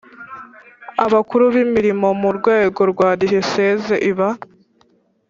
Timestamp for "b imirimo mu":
1.53-2.29